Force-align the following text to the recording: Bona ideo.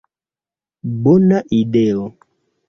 Bona 1.03 1.43
ideo. 1.59 2.09